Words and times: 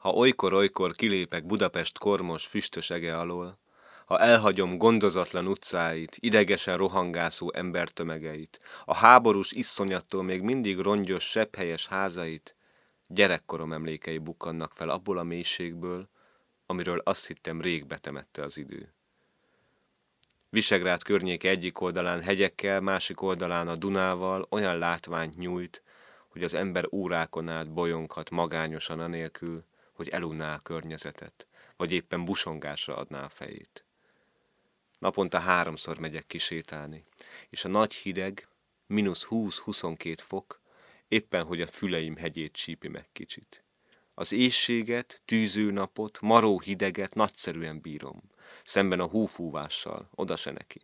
Ha 0.00 0.10
olykor-olykor 0.10 0.94
kilépek 0.94 1.46
Budapest 1.46 1.98
kormos 1.98 2.46
füstös 2.46 2.90
ege 2.90 3.18
alól, 3.18 3.58
ha 4.06 4.18
elhagyom 4.18 4.78
gondozatlan 4.78 5.46
utcáit, 5.46 6.16
idegesen 6.20 6.76
rohangászó 6.76 7.52
embertömegeit, 7.52 8.60
a 8.84 8.94
háborús 8.94 9.52
iszonyattól 9.52 10.22
még 10.22 10.42
mindig 10.42 10.78
rongyos, 10.78 11.24
sepphelyes 11.24 11.86
házait, 11.86 12.56
gyerekkorom 13.06 13.72
emlékei 13.72 14.18
bukkannak 14.18 14.72
fel 14.72 14.88
abból 14.88 15.18
a 15.18 15.22
mélységből, 15.22 16.08
amiről 16.66 16.98
azt 17.04 17.26
hittem 17.26 17.60
rég 17.60 17.86
betemette 17.86 18.42
az 18.42 18.56
idő. 18.56 18.94
Visegrád 20.50 21.02
környéke 21.02 21.48
egyik 21.48 21.80
oldalán 21.80 22.22
hegyekkel, 22.22 22.80
másik 22.80 23.22
oldalán 23.22 23.68
a 23.68 23.76
Dunával 23.76 24.46
olyan 24.50 24.78
látványt 24.78 25.36
nyújt, 25.36 25.82
hogy 26.28 26.44
az 26.44 26.54
ember 26.54 26.84
órákon 26.90 27.48
át 27.48 27.72
bolyonghat 27.72 28.30
magányosan 28.30 29.00
anélkül, 29.00 29.68
hogy 30.00 30.08
elunná 30.08 30.54
a 30.54 30.58
környezetet, 30.58 31.46
vagy 31.76 31.92
éppen 31.92 32.24
busongásra 32.24 32.96
adná 32.96 33.24
a 33.24 33.28
fejét. 33.28 33.84
Naponta 34.98 35.38
háromszor 35.38 35.98
megyek 35.98 36.26
kisétálni, 36.26 37.04
és 37.50 37.64
a 37.64 37.68
nagy 37.68 37.94
hideg, 37.94 38.48
mínusz 38.86 39.26
20-22 39.30 40.16
fok, 40.20 40.60
éppen 41.08 41.44
hogy 41.44 41.60
a 41.60 41.66
füleim 41.66 42.16
hegyét 42.16 42.52
csípi 42.52 42.88
meg 42.88 43.08
kicsit. 43.12 43.64
Az 44.14 44.32
éjséget, 44.32 45.22
tűző 45.24 45.70
napot, 45.70 46.20
maró 46.20 46.60
hideget 46.60 47.14
nagyszerűen 47.14 47.80
bírom, 47.80 48.22
szemben 48.64 49.00
a 49.00 49.08
húfúvással, 49.08 50.08
oda 50.14 50.36
se 50.36 50.50
neki. 50.50 50.80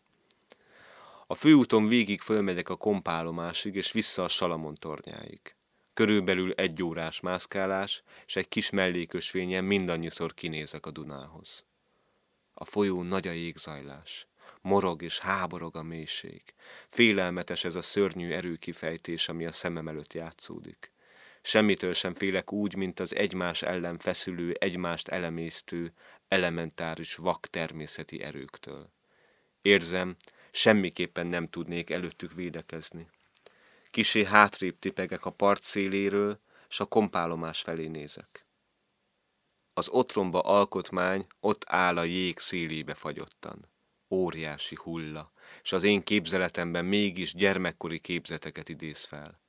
A 1.26 1.34
főúton 1.34 1.88
végig 1.88 2.20
fölmegyek 2.20 2.68
a 2.68 2.76
kompálomásig, 2.76 3.74
és 3.74 3.92
vissza 3.92 4.24
a 4.24 4.28
Salamon 4.28 4.74
tornyáig. 4.74 5.56
Körülbelül 5.96 6.52
egy 6.52 6.82
órás 6.82 7.20
mászkálás, 7.20 8.02
és 8.26 8.36
egy 8.36 8.48
kis 8.48 8.70
mellékösvényen 8.70 9.64
mindannyiszor 9.64 10.34
kinézek 10.34 10.86
a 10.86 10.90
Dunához. 10.90 11.64
A 12.54 12.64
folyó 12.64 13.02
nagy 13.02 13.28
a 13.28 13.30
jégzajlás. 13.30 14.26
Morog 14.60 15.02
és 15.02 15.18
háborog 15.18 15.76
a 15.76 15.82
mélység. 15.82 16.42
Félelmetes 16.88 17.64
ez 17.64 17.74
a 17.74 17.82
szörnyű 17.82 18.30
erőkifejtés, 18.30 19.28
ami 19.28 19.46
a 19.46 19.52
szemem 19.52 19.88
előtt 19.88 20.12
játszódik. 20.12 20.92
Semmitől 21.42 21.92
sem 21.92 22.14
félek 22.14 22.52
úgy, 22.52 22.74
mint 22.74 23.00
az 23.00 23.14
egymás 23.14 23.62
ellen 23.62 23.98
feszülő, 23.98 24.56
egymást 24.58 25.08
elemésztő, 25.08 25.92
elementáris 26.28 27.14
vak 27.14 27.46
természeti 27.46 28.22
erőktől. 28.22 28.90
Érzem, 29.62 30.16
semmiképpen 30.50 31.26
nem 31.26 31.48
tudnék 31.48 31.90
előttük 31.90 32.34
védekezni. 32.34 33.06
Kisé 33.96 34.24
hátrébb 34.24 34.78
tipegek 34.78 35.24
a 35.24 35.30
part 35.30 35.62
széléről, 35.62 36.40
s 36.68 36.80
a 36.80 36.84
kompálomás 36.84 37.60
felé 37.60 37.86
nézek. 37.86 38.46
Az 39.74 39.88
otromba 39.88 40.40
alkotmány 40.40 41.26
ott 41.40 41.64
áll 41.66 41.96
a 41.96 42.02
jég 42.02 42.38
szélébe 42.38 42.94
fagyottan. 42.94 43.68
Óriási 44.10 44.76
hulla, 44.82 45.32
és 45.62 45.72
az 45.72 45.82
én 45.82 46.02
képzeletemben 46.02 46.84
mégis 46.84 47.34
gyermekkori 47.34 47.98
képzeteket 47.98 48.68
idéz 48.68 49.04
fel. 49.04 49.40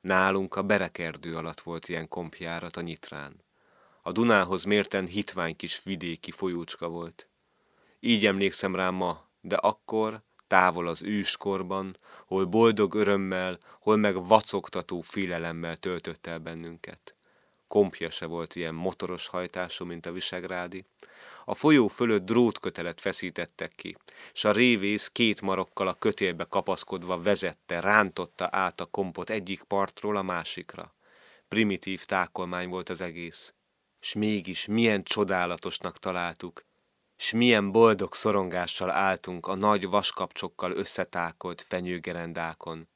Nálunk 0.00 0.54
a 0.54 0.62
berekerdő 0.62 1.36
alatt 1.36 1.60
volt 1.60 1.88
ilyen 1.88 2.08
kompjárat 2.08 2.76
a 2.76 2.80
nyitrán. 2.80 3.44
A 4.02 4.12
Dunához 4.12 4.64
mérten 4.64 5.06
hitvány 5.06 5.56
kis 5.56 5.82
vidéki 5.84 6.30
folyócska 6.30 6.88
volt. 6.88 7.28
Így 8.00 8.26
emlékszem 8.26 8.74
rá 8.74 8.90
ma, 8.90 9.30
de 9.40 9.56
akkor, 9.56 10.22
távol 10.52 10.88
az 10.88 11.02
őskorban, 11.02 11.96
hol 12.26 12.44
boldog 12.44 12.94
örömmel, 12.94 13.58
hol 13.80 13.96
meg 13.96 14.26
vacogtató 14.26 15.00
félelemmel 15.00 15.76
töltött 15.76 16.26
el 16.26 16.38
bennünket. 16.38 17.14
Kompja 17.68 18.10
se 18.10 18.26
volt 18.26 18.56
ilyen 18.56 18.74
motoros 18.74 19.26
hajtású, 19.26 19.84
mint 19.84 20.06
a 20.06 20.12
visegrádi. 20.12 20.84
A 21.44 21.54
folyó 21.54 21.88
fölött 21.88 22.24
drótkötelet 22.24 23.00
feszítettek 23.00 23.72
ki, 23.76 23.96
s 24.32 24.44
a 24.44 24.52
révész 24.52 25.08
két 25.08 25.40
marokkal 25.40 25.88
a 25.88 25.94
kötélbe 25.94 26.44
kapaszkodva 26.44 27.22
vezette, 27.22 27.80
rántotta 27.80 28.48
át 28.50 28.80
a 28.80 28.84
kompot 28.84 29.30
egyik 29.30 29.62
partról 29.62 30.16
a 30.16 30.22
másikra. 30.22 30.94
Primitív 31.48 32.04
tákolmány 32.04 32.68
volt 32.68 32.88
az 32.88 33.00
egész. 33.00 33.54
S 34.00 34.14
mégis 34.14 34.66
milyen 34.66 35.02
csodálatosnak 35.02 35.98
találtuk, 35.98 36.64
s 37.22 37.32
milyen 37.32 37.72
boldog 37.72 38.14
szorongással 38.14 38.90
álltunk 38.90 39.46
a 39.46 39.54
nagy 39.54 39.88
vaskapcsokkal 39.88 40.72
összetákolt 40.72 41.62
fenyőgerendákon, 41.62 42.88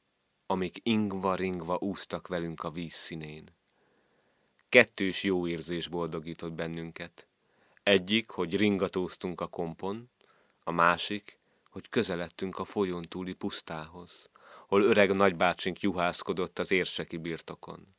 amik 0.46 0.78
ingva-ringva 0.82 1.76
úsztak 1.80 2.28
velünk 2.28 2.62
a 2.62 2.70
víz 2.70 2.94
színén. 2.94 3.54
Kettős 4.68 5.22
jó 5.22 5.46
érzés 5.46 5.88
boldogított 5.88 6.52
bennünket. 6.52 7.26
Egyik, 7.82 8.30
hogy 8.30 8.56
ringatóztunk 8.56 9.40
a 9.40 9.46
kompon, 9.46 10.10
a 10.64 10.70
másik, 10.70 11.38
hogy 11.70 11.88
közeledtünk 11.88 12.58
a 12.58 12.64
folyón 12.64 13.02
túli 13.02 13.32
pusztához, 13.32 14.30
hol 14.66 14.82
öreg 14.82 15.14
nagybácsink 15.14 15.80
juhászkodott 15.80 16.58
az 16.58 16.70
érseki 16.70 17.16
birtokon. 17.16 17.95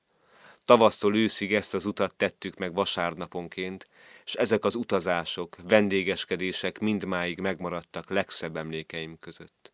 Tavasztól 0.67 1.15
őszig 1.15 1.53
ezt 1.53 1.73
az 1.73 1.85
utat 1.85 2.15
tettük 2.15 2.57
meg 2.57 2.73
vasárnaponként, 2.73 3.87
és 4.25 4.33
ezek 4.33 4.65
az 4.65 4.75
utazások, 4.75 5.55
vendégeskedések 5.63 6.79
mindmáig 6.79 7.39
megmaradtak 7.39 8.09
legszebb 8.09 8.57
emlékeim 8.57 9.19
között. 9.19 9.71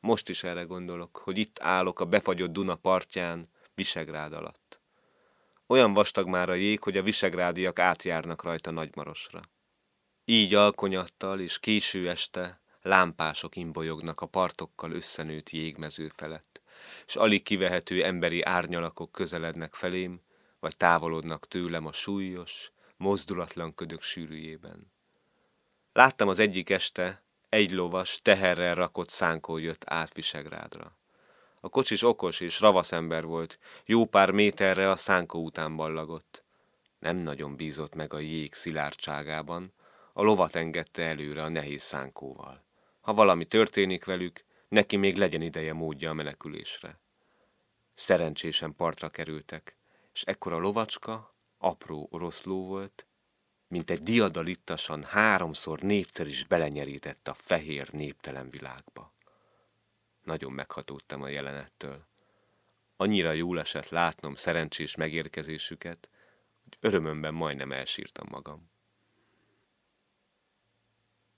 Most 0.00 0.28
is 0.28 0.44
erre 0.44 0.62
gondolok, 0.62 1.16
hogy 1.16 1.38
itt 1.38 1.58
állok 1.60 2.00
a 2.00 2.04
befagyott 2.04 2.52
Duna 2.52 2.74
partján, 2.74 3.48
Visegrád 3.74 4.32
alatt. 4.32 4.80
Olyan 5.66 5.92
vastag 5.92 6.28
már 6.28 6.48
a 6.48 6.54
jég, 6.54 6.82
hogy 6.82 6.96
a 6.96 7.02
visegrádiak 7.02 7.78
átjárnak 7.78 8.42
rajta 8.42 8.70
Nagymarosra. 8.70 9.42
Így 10.24 10.54
alkonyattal 10.54 11.40
és 11.40 11.60
késő 11.60 12.08
este 12.08 12.60
lámpások 12.82 13.56
imbolyognak 13.56 14.20
a 14.20 14.26
partokkal 14.26 14.92
összenőtt 14.92 15.50
jégmező 15.50 16.10
felett, 16.16 16.62
s 17.06 17.16
alig 17.16 17.42
kivehető 17.42 18.04
emberi 18.04 18.42
árnyalakok 18.42 19.12
közelednek 19.12 19.74
felém, 19.74 20.20
vagy 20.60 20.76
távolodnak 20.76 21.48
tőlem 21.48 21.86
a 21.86 21.92
súlyos, 21.92 22.72
mozdulatlan 22.96 23.74
ködök 23.74 24.02
sűrűjében. 24.02 24.92
Láttam 25.92 26.28
az 26.28 26.38
egyik 26.38 26.70
este, 26.70 27.22
egy 27.48 27.72
lovas, 27.72 28.20
teherrel 28.22 28.74
rakott 28.74 29.08
szánkó 29.08 29.56
jött 29.56 29.82
át 29.86 30.14
Visegrádra. 30.14 30.98
A 31.60 31.68
kocsis 31.68 32.02
okos 32.02 32.40
és 32.40 32.60
ravasz 32.60 32.92
ember 32.92 33.24
volt, 33.24 33.58
jó 33.84 34.04
pár 34.04 34.30
méterre 34.30 34.90
a 34.90 34.96
szánkó 34.96 35.44
után 35.44 35.76
ballagott. 35.76 36.44
Nem 36.98 37.16
nagyon 37.16 37.56
bízott 37.56 37.94
meg 37.94 38.12
a 38.12 38.18
jég 38.18 38.54
szilárdságában, 38.54 39.72
a 40.12 40.22
lovat 40.22 40.54
engedte 40.54 41.02
előre 41.02 41.42
a 41.42 41.48
nehéz 41.48 41.82
szánkóval. 41.82 42.64
Ha 43.00 43.14
valami 43.14 43.44
történik 43.44 44.04
velük, 44.04 44.44
neki 44.68 44.96
még 44.96 45.16
legyen 45.16 45.42
ideje 45.42 45.72
módja 45.72 46.10
a 46.10 46.14
menekülésre. 46.14 47.00
Szerencsésen 47.94 48.74
partra 48.74 49.08
kerültek, 49.08 49.76
és 50.12 50.22
ekkor 50.22 50.52
a 50.52 50.58
lovacska, 50.58 51.34
apró 51.58 52.08
oroszló 52.10 52.66
volt, 52.66 53.06
mint 53.68 53.90
egy 53.90 54.02
diadalittasan 54.02 55.04
háromszor, 55.04 55.80
négyszer 55.80 56.26
is 56.26 56.44
belenyerített 56.44 57.28
a 57.28 57.34
fehér 57.34 57.92
néptelen 57.92 58.50
világba. 58.50 59.12
Nagyon 60.22 60.52
meghatódtam 60.52 61.22
a 61.22 61.28
jelenettől. 61.28 62.06
Annyira 62.96 63.32
jól 63.32 63.60
esett 63.60 63.88
látnom 63.88 64.34
szerencsés 64.34 64.94
megérkezésüket, 64.94 66.08
hogy 66.62 66.76
örömömben 66.80 67.34
majdnem 67.34 67.72
elsírtam 67.72 68.26
magam. 68.30 68.70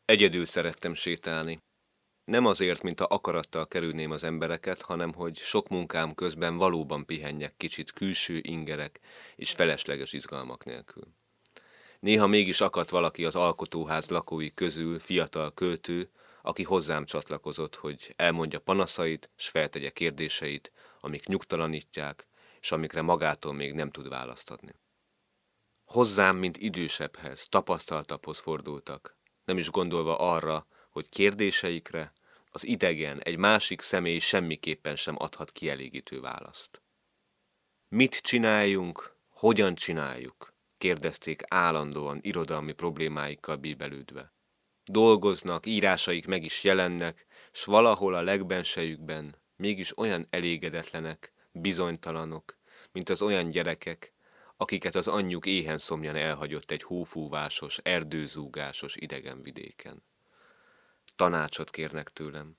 Egyedül 0.05 0.45
szerettem 0.45 0.95
sétálni. 0.95 1.63
Nem 2.27 2.47
azért, 2.47 2.83
mint 2.83 3.01
a 3.01 3.07
akarattal 3.11 3.67
kerülném 3.69 4.11
az 4.11 4.25
embereket, 4.25 4.83
hanem 4.83 5.13
hogy 5.13 5.37
sok 5.37 5.69
munkám 5.69 6.15
közben 6.15 6.57
valóban 6.57 7.07
pihenjek 7.07 7.57
kicsit 7.57 7.93
külső 7.93 8.39
ingerek 8.43 9.01
és 9.37 9.51
felesleges 9.51 10.13
izgalmak 10.13 10.65
nélkül. 10.65 11.05
Néha 12.01 12.27
mégis 12.27 12.61
akadt 12.61 12.91
valaki 12.91 13.25
az 13.25 13.37
alkotóház 13.37 14.09
lakói 14.09 14.55
közül, 14.55 14.99
fiatal 14.99 15.55
költő, 15.55 16.11
aki 16.43 16.63
hozzám 16.63 17.05
csatlakozott, 17.05 17.77
hogy 17.77 18.15
elmondja 18.17 18.61
panaszait, 18.61 19.31
s 19.37 19.49
feltegye 19.49 19.91
kérdéseit, 19.91 20.73
amik 21.01 21.27
nyugtalanítják, 21.27 22.27
és 22.61 22.73
amikre 22.73 23.03
magától 23.03 23.53
még 23.53 23.73
nem 23.73 23.91
tud 23.91 24.09
választ 24.09 24.51
adni. 24.51 24.75
Hozzám, 25.85 26.37
mint 26.37 26.57
idősebbhez, 26.57 27.49
tapasztaltabbhoz 27.49 28.39
fordultak, 28.39 29.17
nem 29.45 29.59
is 29.59 29.71
gondolva 29.71 30.19
arra, 30.19 30.67
hogy 30.97 31.09
kérdéseikre 31.09 32.13
az 32.51 32.67
idegen, 32.67 33.23
egy 33.23 33.37
másik 33.37 33.81
személy 33.81 34.19
semmiképpen 34.19 34.97
sem 34.97 35.15
adhat 35.19 35.53
kielégítő 35.53 36.21
választ. 36.21 36.83
Mit 37.89 38.15
csináljunk, 38.15 39.17
hogyan 39.29 39.75
csináljuk? 39.75 40.55
kérdezték 40.79 41.43
állandóan 41.49 42.19
irodalmi 42.23 42.73
problémáikkal 42.73 43.57
bíbelődve 43.57 44.35
dolgoznak, 44.85 45.67
írásaik 45.67 46.27
meg 46.27 46.45
is 46.45 46.65
jelennek, 46.65 47.27
s 47.53 47.65
valahol 47.65 48.15
a 48.15 48.23
legbensejükben 48.23 49.43
mégis 49.57 49.99
olyan 49.99 50.27
elégedetlenek, 50.31 51.33
bizonytalanok, 51.53 52.59
mint 52.93 53.09
az 53.09 53.23
olyan 53.23 53.51
gyerekek, 53.51 54.15
akiket 54.57 54.95
az 54.95 55.09
anyjuk 55.09 55.47
éhen 55.47 55.79
szomjan 55.79 56.17
elhagyott 56.17 56.71
egy 56.71 56.83
hófúvásos, 56.83 57.79
erdőzúgásos 57.83 58.97
idegen 58.97 59.43
vidéken. 59.43 60.03
Tanácsot 61.17 61.71
kérnek 61.71 62.09
tőlem, 62.09 62.57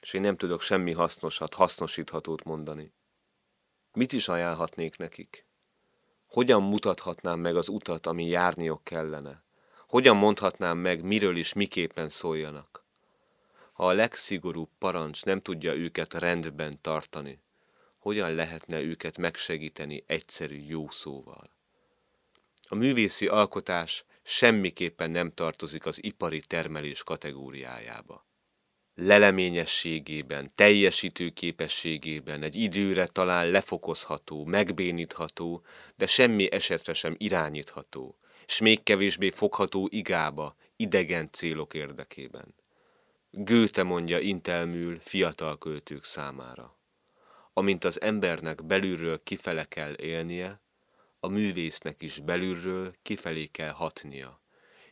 és 0.00 0.12
én 0.12 0.20
nem 0.20 0.36
tudok 0.36 0.60
semmi 0.60 0.92
hasznosat, 0.92 1.54
hasznosíthatót 1.54 2.44
mondani. 2.44 2.94
Mit 3.92 4.12
is 4.12 4.28
ajánlhatnék 4.28 4.96
nekik? 4.96 5.46
Hogyan 6.26 6.62
mutathatnám 6.62 7.40
meg 7.40 7.56
az 7.56 7.68
utat, 7.68 8.06
ami 8.06 8.26
járniok 8.26 8.84
kellene? 8.84 9.44
Hogyan 9.88 10.16
mondhatnám 10.16 10.78
meg, 10.78 11.02
miről 11.02 11.36
is 11.36 11.52
miképpen 11.52 12.08
szóljanak? 12.08 12.84
Ha 13.72 13.86
a 13.86 13.92
legszigorúbb 13.92 14.70
parancs 14.78 15.24
nem 15.24 15.40
tudja 15.40 15.74
őket 15.74 16.14
rendben 16.14 16.80
tartani, 16.80 17.42
hogyan 17.98 18.34
lehetne 18.34 18.80
őket 18.80 19.18
megsegíteni 19.18 20.04
egyszerű 20.06 20.58
jó 20.58 20.88
szóval? 20.90 21.50
A 22.68 22.74
művészi 22.74 23.26
alkotás 23.26 24.04
semmiképpen 24.28 25.10
nem 25.10 25.32
tartozik 25.34 25.86
az 25.86 26.04
ipari 26.04 26.40
termelés 26.40 27.02
kategóriájába 27.02 28.26
leleményességében, 28.96 30.50
teljesítő 30.54 31.28
képességében 31.28 32.42
egy 32.42 32.56
időre 32.56 33.06
talán 33.06 33.50
lefokozható, 33.50 34.44
megbénítható, 34.44 35.64
de 35.96 36.06
semmi 36.06 36.52
esetre 36.52 36.92
sem 36.92 37.14
irányítható, 37.18 38.18
s 38.46 38.60
még 38.60 38.82
kevésbé 38.82 39.30
fogható 39.30 39.88
igába, 39.90 40.56
idegen 40.76 41.28
célok 41.32 41.74
érdekében. 41.74 42.54
Gőte 43.30 43.82
mondja 43.82 44.18
intelmül 44.18 44.98
fiatal 45.00 45.58
költők 45.58 46.04
számára. 46.04 46.78
Amint 47.52 47.84
az 47.84 48.00
embernek 48.00 48.64
belülről 48.64 49.22
kifele 49.22 49.64
kell 49.64 49.94
élnie, 49.96 50.60
a 51.20 51.28
művésznek 51.28 52.02
is 52.02 52.18
belülről 52.20 52.94
kifelé 53.02 53.46
kell 53.46 53.70
hatnia, 53.70 54.40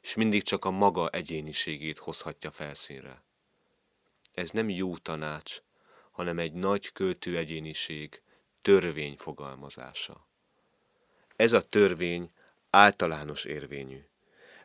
és 0.00 0.14
mindig 0.14 0.42
csak 0.42 0.64
a 0.64 0.70
maga 0.70 1.08
egyéniségét 1.08 1.98
hozhatja 1.98 2.50
felszínre. 2.50 3.24
Ez 4.34 4.50
nem 4.50 4.68
jó 4.68 4.96
tanács, 4.96 5.62
hanem 6.10 6.38
egy 6.38 6.52
nagy 6.52 6.92
költő 6.92 7.36
egyéniség, 7.36 8.22
törvény 8.62 9.16
fogalmazása. 9.16 10.28
Ez 11.36 11.52
a 11.52 11.62
törvény 11.62 12.30
általános 12.70 13.44
érvényű. 13.44 14.06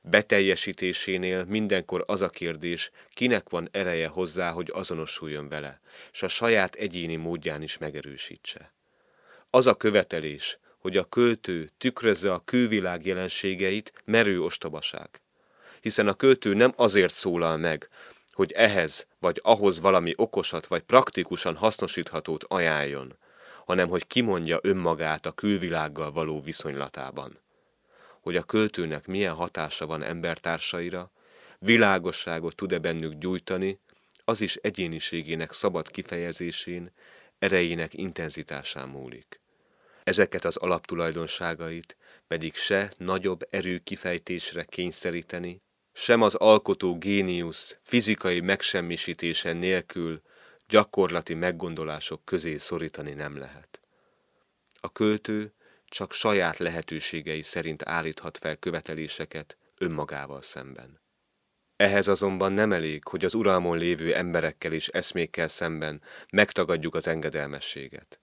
Beteljesítésénél 0.02 1.46
mindenkor 1.46 2.04
az 2.08 2.22
a 2.22 2.30
kérdés, 2.30 2.92
kinek 3.10 3.50
van 3.50 3.70
ereje 3.72 4.08
hozzá, 4.08 4.52
hogy 4.52 4.70
azonosuljon 4.74 5.48
vele, 5.48 5.82
és 6.12 6.24
a 6.24 6.28
saját 6.28 6.76
egyéni 6.76 7.16
módján 7.16 7.62
is 7.62 7.78
megerősítse. 7.78 8.74
Az 9.50 9.68
a 9.68 9.76
követelés, 9.76 10.60
hogy 10.80 10.98
a 10.98 11.04
költő 11.04 11.70
tükrözze 11.78 12.34
a 12.34 12.42
külvilág 12.46 13.06
jelenségeit, 13.06 13.94
merő 14.06 14.42
ostobaság. 14.42 15.22
Hiszen 15.82 16.08
a 16.08 16.14
költő 16.14 16.54
nem 16.54 16.74
azért 16.76 17.14
szólal 17.14 17.58
meg, 17.58 17.90
hogy 18.32 18.52
ehhez 18.52 19.08
vagy 19.20 19.40
ahhoz 19.44 19.80
valami 19.80 20.14
okosat 20.16 20.68
vagy 20.68 20.82
praktikusan 20.82 21.56
hasznosíthatót 21.56 22.44
ajánljon, 22.44 23.18
hanem 23.66 23.88
hogy 23.88 24.08
kimondja 24.08 24.60
önmagát 24.62 25.26
a 25.26 25.32
külvilággal 25.32 26.12
való 26.12 26.42
viszonylatában. 26.42 27.40
Hogy 28.22 28.36
a 28.36 28.44
költőnek 28.44 29.08
milyen 29.08 29.34
hatása 29.34 29.86
van 29.86 30.04
embertársaira, 30.04 31.12
világosságot 31.60 32.56
tud-e 32.56 32.80
bennük 32.80 33.14
gyújtani, 33.14 33.80
az 34.24 34.42
is 34.42 34.56
egyéniségének 34.56 35.52
szabad 35.52 35.92
kifejezésén, 35.92 36.92
erejének 37.40 37.94
intenzitásán 37.94 38.88
múlik. 38.90 39.40
Ezeket 40.10 40.46
az 40.46 40.58
alaptulajdonságait 40.58 41.98
pedig 42.28 42.56
se 42.56 42.92
nagyobb 42.98 43.48
erő 43.50 43.78
kifejtésre 43.78 44.64
kényszeríteni, 44.64 45.62
sem 45.94 46.22
az 46.22 46.36
alkotó 46.36 46.98
géniusz 46.98 47.78
fizikai 47.82 48.40
megsemmisítése 48.40 49.54
nélkül 49.54 50.22
gyakorlati 50.68 51.34
meggondolások 51.34 52.26
közé 52.26 52.58
szorítani 52.58 53.14
nem 53.14 53.38
lehet. 53.38 53.82
A 54.80 54.92
költő 54.92 55.54
csak 55.86 56.14
saját 56.14 56.58
lehetőségei 56.58 57.42
szerint 57.42 57.84
állíthat 57.86 58.38
fel 58.38 58.56
követeléseket 58.56 59.58
önmagával 59.78 60.42
szemben. 60.42 61.02
Ehhez 61.76 62.08
azonban 62.08 62.54
nem 62.54 62.72
elég, 62.72 63.08
hogy 63.08 63.26
az 63.26 63.34
uralmon 63.34 63.78
lévő 63.78 64.16
emberekkel 64.16 64.74
és 64.74 64.88
eszmékkel 64.88 65.48
szemben 65.48 66.02
megtagadjuk 66.32 66.96
az 66.96 67.08
engedelmességet. 67.08 68.20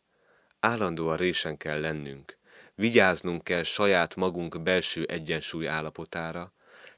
Állandóan 0.61 1.17
résen 1.17 1.56
kell 1.56 1.81
lennünk, 1.81 2.38
vigyáznunk 2.75 3.44
kell 3.44 3.62
saját 3.62 4.17
magunk 4.17 4.62
belső 4.62 5.05
egyensúly 5.05 5.69
állapotára, 5.69 6.53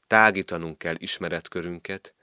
tágítanunk 0.06 0.78
kell 0.78 0.94
ismeretkörünket, 0.99 2.14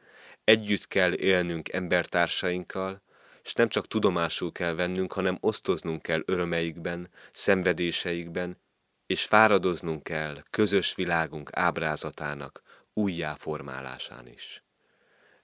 együtt 0.44 0.88
kell 0.88 1.14
élnünk 1.14 1.74
embertársainkkal, 1.74 3.02
és 3.44 3.54
nem 3.54 3.70
csak 3.70 3.88
tudomásul 3.88 4.52
kell 4.52 4.74
vennünk, 4.74 5.14
hanem 5.14 5.38
osztoznunk 5.40 6.02
kell 6.02 6.22
örömeikben, 6.26 7.10
szenvedéseikben, 7.32 8.58
és 9.06 9.24
fáradoznunk 9.24 10.04
kell 10.04 10.44
közös 10.50 10.96
világunk 10.96 11.50
ábrázatának 11.54 12.62
újjáformálásán 12.94 14.28
is. 14.28 14.64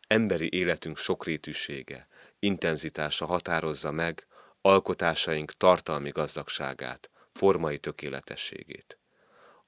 Emberi 0.07 0.49
életünk 0.51 0.97
sokrétűsége, 0.97 2.07
intenzitása 2.39 3.25
határozza 3.25 3.91
meg 3.91 4.25
alkotásaink 4.61 5.51
tartalmi 5.51 6.09
gazdagságát, 6.09 7.09
formai 7.31 7.79
tökéletességét. 7.79 8.99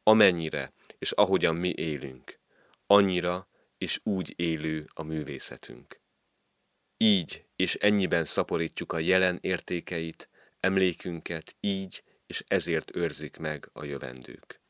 Amennyire 0.03 0.73
és 0.97 1.11
ahogyan 1.11 1.55
mi 1.55 1.73
élünk, 1.75 2.39
annyira 2.87 3.47
és 3.77 3.99
úgy 4.03 4.33
élő 4.35 4.87
a 4.93 5.03
művészetünk. 5.03 6.01
Így 6.97 7.45
és 7.55 7.75
ennyiben 7.75 8.25
szaporítjuk 8.25 8.91
a 8.93 8.99
jelen 8.99 9.37
értékeit, 9.41 10.29
emlékünket 10.59 11.55
így 11.59 12.03
és 12.25 12.43
ezért 12.47 12.95
őrzik 12.95 13.37
meg 13.37 13.69
a 13.73 13.83
jövendők. 13.83 14.61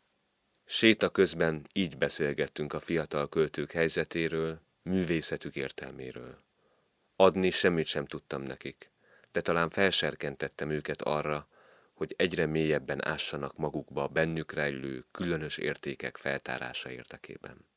Séta 0.66 1.10
közben 1.10 1.68
így 1.74 1.98
beszélgettünk 1.98 2.74
a 2.74 2.80
fiatal 2.80 3.30
költők 3.30 3.72
helyzetéről, 3.72 4.62
művészetük 4.82 5.56
értelméről. 5.56 6.44
Adni 7.16 7.50
semmit 7.50 7.86
sem 7.86 8.06
tudtam 8.06 8.42
nekik, 8.42 8.93
de 9.34 9.42
talán 9.42 9.70
felserkentettem 9.70 10.70
őket 10.70 11.02
arra, 11.02 11.48
hogy 11.94 12.14
egyre 12.18 12.46
mélyebben 12.46 13.06
ássanak 13.06 13.58
magukba 13.58 14.04
a 14.04 14.08
bennük 14.08 14.52
rejlő 14.52 15.06
különös 15.12 15.58
értékek 15.58 16.18
feltárása 16.18 16.92
érdekében. 16.92 17.73